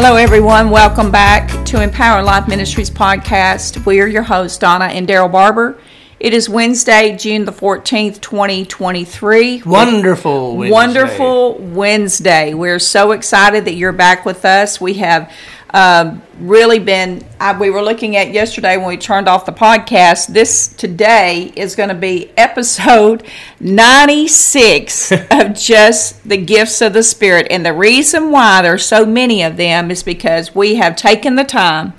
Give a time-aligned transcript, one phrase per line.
[0.00, 0.70] Hello, everyone.
[0.70, 3.84] Welcome back to Empower Life Ministries podcast.
[3.84, 5.76] We are your hosts, Donna and Daryl Barber.
[6.20, 9.62] It is Wednesday, June the 14th, 2023.
[9.62, 10.72] Wonderful Wednesday.
[10.72, 12.54] Wonderful Wednesday.
[12.54, 14.80] We're so excited that you're back with us.
[14.80, 15.32] We have
[15.70, 20.28] um, really been, uh, we were looking at yesterday when we turned off the podcast.
[20.28, 23.24] This today is going to be episode
[23.60, 27.48] 96 of just the gifts of the Spirit.
[27.50, 31.44] And the reason why there's so many of them is because we have taken the
[31.44, 31.92] time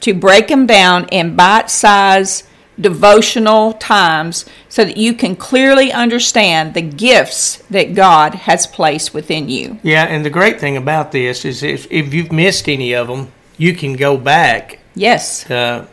[0.00, 2.46] to break them down in bite sized
[2.78, 9.48] devotional times so that you can clearly understand the gifts that God has placed within
[9.48, 9.78] you.
[9.82, 13.32] Yeah, and the great thing about this is if, if you've missed any of them,
[13.56, 14.80] you can go back.
[14.94, 15.50] Yes.
[15.50, 15.86] Uh,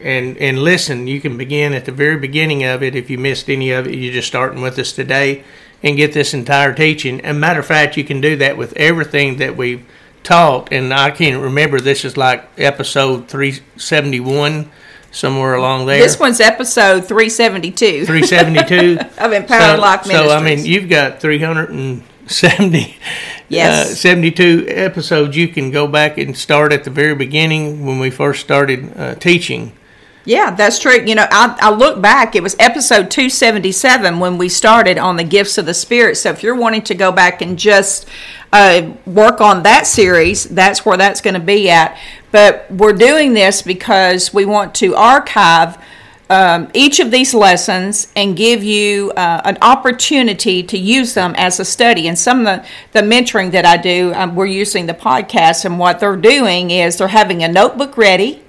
[0.00, 2.96] and, and listen, you can begin at the very beginning of it.
[2.96, 5.44] If you missed any of it, you're just starting with us today
[5.82, 7.20] and get this entire teaching.
[7.20, 9.84] And matter of fact, you can do that with everything that we've
[10.22, 10.72] taught.
[10.72, 14.70] And I can't remember, this is like episode 371
[15.12, 16.00] somewhere along there.
[16.00, 18.06] This one's episode 372.
[18.06, 20.30] 372 of Empowered so, Life Ministries.
[20.30, 22.96] So I mean, you've got 370
[23.48, 23.92] yes.
[23.92, 28.10] Uh, 72 episodes you can go back and start at the very beginning when we
[28.10, 29.72] first started uh, teaching.
[30.24, 31.00] Yeah, that's true.
[31.04, 35.24] You know, I, I look back, it was episode 277 when we started on the
[35.24, 36.16] gifts of the Spirit.
[36.16, 38.08] So if you're wanting to go back and just
[38.52, 41.98] uh, work on that series, that's where that's going to be at.
[42.30, 45.76] But we're doing this because we want to archive
[46.30, 51.58] um, each of these lessons and give you uh, an opportunity to use them as
[51.58, 52.06] a study.
[52.06, 55.80] And some of the, the mentoring that I do, um, we're using the podcast, and
[55.80, 58.41] what they're doing is they're having a notebook ready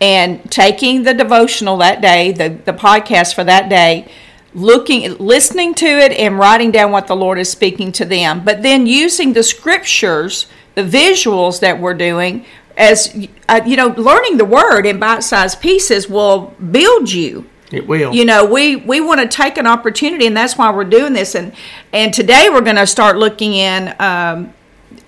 [0.00, 4.10] and taking the devotional that day, the, the podcast for that day,
[4.54, 8.62] looking listening to it and writing down what the Lord is speaking to them, but
[8.62, 12.44] then using the scriptures, the visuals that we're doing
[12.76, 17.48] as uh, you know, learning the word in bite-sized pieces will build you.
[17.72, 18.14] It will.
[18.14, 21.34] You know, we we want to take an opportunity, and that's why we're doing this.
[21.34, 21.52] And
[21.92, 24.52] and today we're going to start looking in um,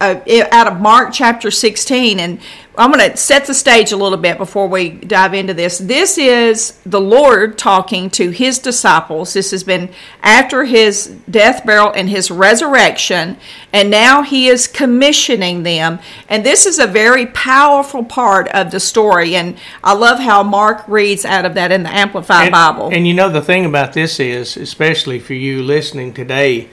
[0.01, 0.21] uh,
[0.53, 2.21] out of Mark chapter 16.
[2.21, 2.41] And
[2.77, 5.79] I'm going to set the stage a little bit before we dive into this.
[5.79, 9.33] This is the Lord talking to his disciples.
[9.33, 9.91] This has been
[10.23, 13.37] after his death, burial, and his resurrection.
[13.73, 15.99] And now he is commissioning them.
[16.29, 19.35] And this is a very powerful part of the story.
[19.35, 22.91] And I love how Mark reads out of that in the Amplified and, Bible.
[22.93, 26.69] And you know, the thing about this is, especially for you listening today,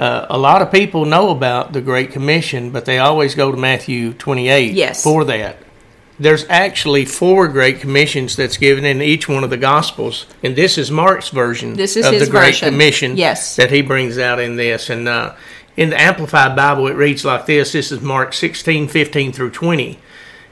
[0.00, 3.56] uh, a lot of people know about the Great Commission, but they always go to
[3.58, 5.04] Matthew 28 yes.
[5.04, 5.58] for that.
[6.18, 10.78] There's actually four Great Commissions that's given in each one of the Gospels, and this
[10.78, 12.70] is Mark's version this is of the Great version.
[12.70, 13.56] Commission yes.
[13.56, 14.88] that he brings out in this.
[14.88, 15.34] And uh,
[15.76, 19.98] in the Amplified Bible, it reads like this this is Mark 16, 15 through 20.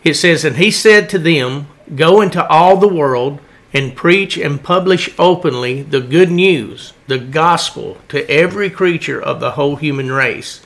[0.05, 3.41] It says, And he said to them, Go into all the world
[3.73, 9.53] and preach and publish openly the good news, the gospel, to every creature of the
[9.53, 10.61] whole human race.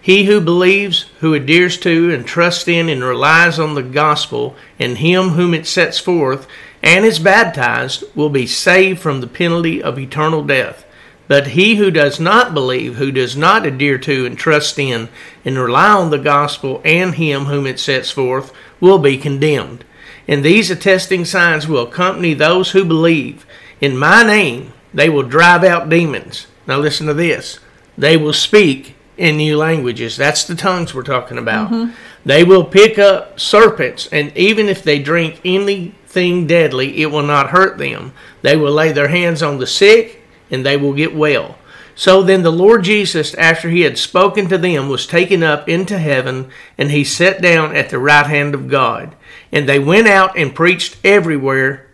[0.00, 4.98] He who believes, who adheres to, and trusts in, and relies on the gospel and
[4.98, 6.46] him whom it sets forth,
[6.82, 10.84] and is baptized, will be saved from the penalty of eternal death.
[11.28, 15.08] But he who does not believe, who does not adhere to, and trust in,
[15.44, 19.84] and rely on the gospel and him whom it sets forth, will be condemned.
[20.28, 23.46] And these attesting signs will accompany those who believe.
[23.80, 26.46] In my name, they will drive out demons.
[26.66, 27.60] Now, listen to this.
[27.96, 30.16] They will speak in new languages.
[30.16, 31.70] That's the tongues we're talking about.
[31.70, 31.92] Mm-hmm.
[32.24, 37.50] They will pick up serpents, and even if they drink anything deadly, it will not
[37.50, 38.12] hurt them.
[38.42, 41.56] They will lay their hands on the sick, and they will get well.
[41.98, 45.98] So then the Lord Jesus, after he had spoken to them, was taken up into
[45.98, 49.16] heaven, and he sat down at the right hand of God.
[49.50, 51.90] And they went out and preached everywhere.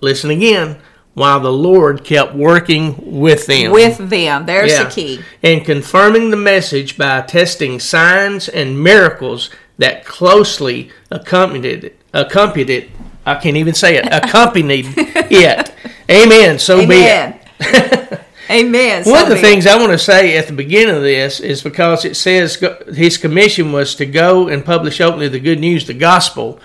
[0.00, 0.76] Listen again.
[1.14, 3.72] While the Lord kept working with them.
[3.72, 4.44] With them.
[4.44, 4.84] There's yeah.
[4.84, 5.20] the key.
[5.42, 9.48] And confirming the message by testing signs and miracles
[9.78, 11.98] that closely accompanied it.
[12.12, 12.90] Accompanied it.
[13.24, 14.06] I can't even say it.
[14.12, 15.74] Accompanied it.
[16.10, 16.58] Amen.
[16.58, 17.40] So Amen.
[17.58, 18.20] be it.
[18.50, 19.04] Amen.
[19.04, 22.04] One of the things I want to say at the beginning of this is because
[22.04, 22.62] it says
[22.94, 26.58] his commission was to go and publish openly the good news, the gospel.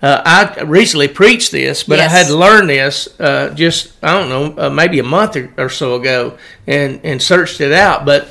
[0.00, 2.12] Uh, I recently preached this, but yes.
[2.12, 5.68] I had learned this uh, just I don't know uh, maybe a month or, or,
[5.68, 6.36] so ago,
[6.66, 8.04] and and searched it out.
[8.04, 8.28] But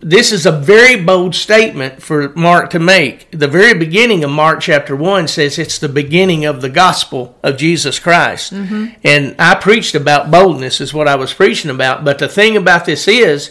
[0.00, 3.30] this is a very bold statement for Mark to make.
[3.30, 7.58] The very beginning of Mark chapter one says it's the beginning of the gospel of
[7.58, 8.94] Jesus Christ, mm-hmm.
[9.04, 12.04] and I preached about boldness is what I was preaching about.
[12.04, 13.50] But the thing about this is,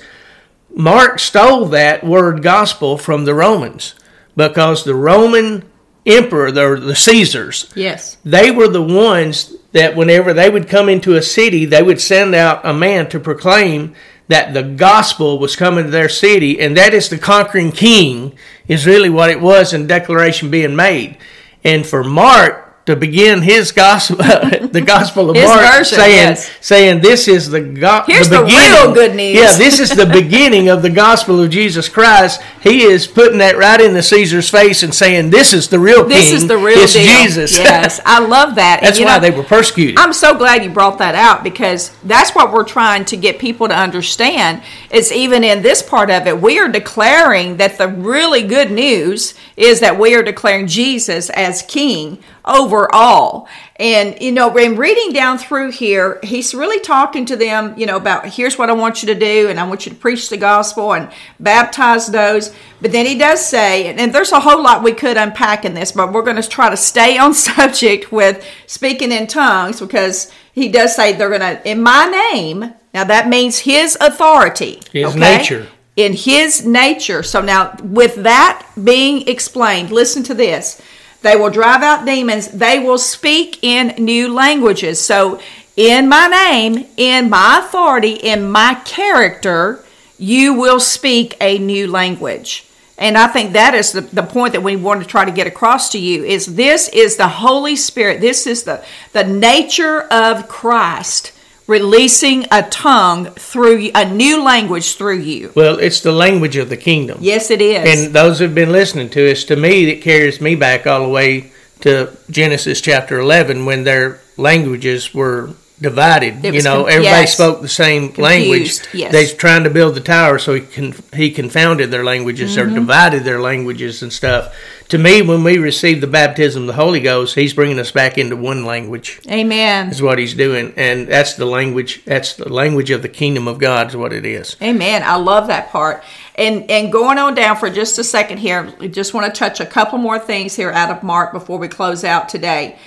[0.74, 3.96] Mark stole that word gospel from the Romans
[4.36, 5.70] because the Roman
[6.06, 8.18] emperor, the, the Caesars, Yes.
[8.24, 12.34] they were the ones that whenever they would come into a city, they would send
[12.34, 13.94] out a man to proclaim
[14.30, 18.38] that the gospel was coming to their city, and that is the conquering king,
[18.68, 21.18] is really what it was in declaration being made.
[21.64, 26.52] And for Mark to begin his gospel, the gospel of His Mark, version, saying, yes.
[26.62, 28.72] saying this is the go- Here's the beginning.
[28.84, 29.36] real good news.
[29.36, 32.42] Yeah, this is the beginning of the gospel of Jesus Christ.
[32.62, 36.04] He is putting that right in the Caesar's face and saying, "This is the real
[36.06, 36.36] This king.
[36.36, 37.04] is the real it's deal.
[37.24, 38.80] Jesus." Yes, I love that.
[38.80, 39.98] And, That's you why know, they were persecuted.
[40.00, 43.68] I'm so glad you brought that out because that's what we're trying to get people
[43.68, 44.62] to understand.
[44.90, 49.36] Is even in this part of it, we are declaring that the really good news
[49.56, 52.18] is that we are declaring Jesus as King
[52.50, 53.48] over all.
[53.78, 57.96] And you know, in reading down through here, he's really talking to them, you know,
[57.96, 60.38] about here's what I want you to do, and I want you to preach the
[60.38, 61.10] gospel and
[61.40, 62.54] baptize those.
[62.82, 65.74] But then he does say, and, and there's a whole lot we could unpack in
[65.74, 70.32] this, but we're going to try to stay on subject with speaking in tongues because
[70.52, 74.82] he does say they're going to, in my name, now that means his authority.
[74.92, 75.68] His nature.
[75.96, 77.24] In his nature.
[77.24, 80.82] So now, with that being explained, listen to this.
[81.22, 82.48] They will drive out demons.
[82.48, 85.02] They will speak in new languages.
[85.02, 85.40] So,
[85.76, 89.84] in my name, in my authority, in my character,
[90.18, 92.66] you will speak a new language.
[92.98, 95.48] And I think that is the, the point that we want to try to get
[95.48, 98.20] across to you is this is the Holy Spirit.
[98.20, 98.84] This is the,
[99.14, 101.32] the nature of Christ
[101.70, 105.52] releasing a tongue through a new language through you.
[105.56, 107.20] well, it's the language of the kingdom.
[107.22, 108.06] Yes, it is.
[108.06, 111.10] And those who've been listening to us, to me, it carries me back all the
[111.10, 111.52] way
[111.82, 116.44] to Genesis chapter 11 when their languages were divided.
[116.44, 117.34] You know, everybody yes.
[117.34, 118.80] spoke the same language.
[118.94, 119.12] yes.
[119.12, 122.72] They're trying to build the tower, so he con- he confounded their languages Mm-hmm.
[122.72, 124.54] or divided their languages and stuff.
[124.90, 128.18] To me, when we receive the baptism of the Holy Ghost, he's bringing us back
[128.18, 129.20] into one language.
[129.30, 129.90] Amen.
[129.90, 132.04] Is what he's doing, and that's the language.
[132.06, 133.90] That's the language of the kingdom of God.
[133.90, 134.56] Is what it is.
[134.62, 135.04] Amen.
[135.04, 136.04] I love that part.
[136.36, 139.60] And and going on down for just a second here, we just want to touch
[139.60, 142.78] a couple more things here out of Mark before we close out today.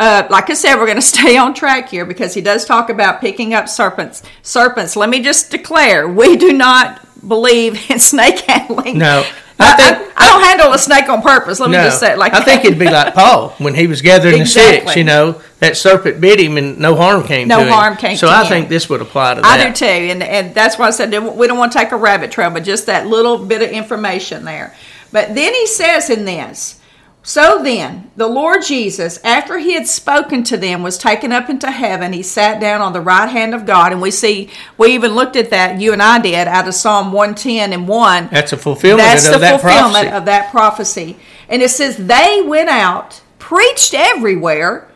[0.00, 2.88] Uh, like I said, we're going to stay on track here because he does talk
[2.90, 4.22] about picking up serpents.
[4.42, 4.96] Serpents.
[4.96, 8.98] Let me just declare: we do not believe in snake handling.
[8.98, 9.24] No,
[9.58, 11.58] I, I think- I, I don't handle a snake on purpose.
[11.60, 12.44] Let me just say it like I that.
[12.44, 14.94] think it'd be like Paul when he was gathering the sticks.
[14.96, 17.72] You know, that serpent bit him, and no harm came No to him.
[17.72, 18.48] harm came so I him.
[18.48, 19.74] think this would apply to I that.
[19.76, 22.30] do too, and and that's why I said we don't want to take a rabbit
[22.30, 24.74] trail, but just that little bit of information there.
[25.10, 26.77] But then he says in this,
[27.22, 31.70] so then the Lord Jesus, after he had spoken to them, was taken up into
[31.70, 32.12] heaven.
[32.14, 34.48] He sat down on the right hand of God, and we see
[34.78, 35.80] we even looked at that.
[35.80, 38.28] You and I did out of Psalm one ten and one.
[38.30, 40.16] That's a fulfillment That's of the that fulfillment prophecy.
[40.16, 41.16] of that prophecy.
[41.50, 44.87] And it says, They went out, preached everywhere,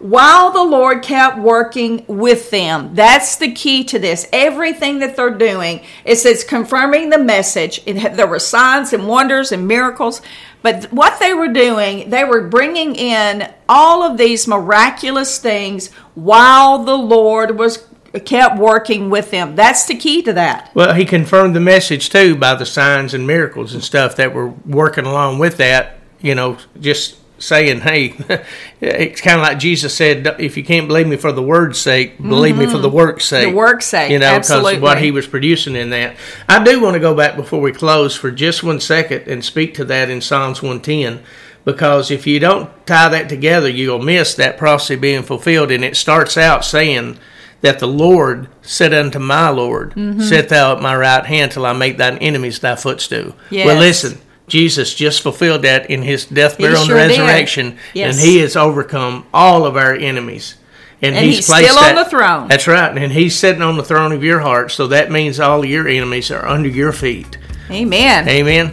[0.00, 2.94] while the Lord kept working with them.
[2.94, 4.26] That's the key to this.
[4.32, 7.82] Everything that they're doing, it says confirming the message.
[7.86, 10.22] It there were signs and wonders and miracles.
[10.62, 16.84] But what they were doing, they were bringing in all of these miraculous things while
[16.84, 17.86] the Lord was
[18.24, 19.54] kept working with them.
[19.54, 20.70] That's the key to that.
[20.74, 24.48] Well, he confirmed the message too by the signs and miracles and stuff that were
[24.48, 25.98] working along with that.
[26.20, 28.14] You know, just saying, "Hey,"
[28.80, 32.18] it's kind of like Jesus said, "If you can't believe me for the word's sake,
[32.18, 33.50] believe me for the work's sake." Mm-hmm.
[33.52, 36.16] The work's sake, you know, because of what he was producing in that.
[36.48, 39.74] I do want to go back before we close for just one second and speak
[39.74, 41.22] to that in Psalms one ten.
[41.62, 45.70] Because if you don't tie that together, you'll miss that prophecy being fulfilled.
[45.70, 47.18] And it starts out saying
[47.60, 50.20] that the Lord said unto my Lord, Mm-hmm.
[50.22, 53.34] Sit thou at my right hand till I make thine enemies thy footstool.
[53.50, 53.66] Yes.
[53.66, 54.18] Well, listen,
[54.50, 58.14] Jesus just fulfilled that in his death, burial, sure and resurrection, Yes.
[58.18, 60.56] and he has overcome all of our enemies.
[61.00, 62.48] And he's still placed on that- the throne.
[62.48, 64.70] That's right, and he's sitting on the throne of your heart.
[64.70, 67.38] So that means all of your enemies are under your feet.
[67.70, 68.28] Amen.
[68.28, 68.70] Amen.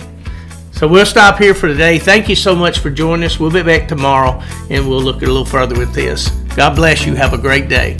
[0.73, 1.97] So we'll stop here for today.
[1.99, 3.39] Thank you so much for joining us.
[3.39, 6.27] We'll be back tomorrow and we'll look a little further with this.
[6.55, 7.15] God bless you.
[7.15, 7.97] Have a great day.